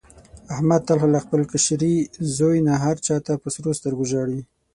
[0.53, 1.95] احمد تل له خپل کشري
[2.35, 4.41] زوی نه هر چا ته په سرو سترګو ژاړي.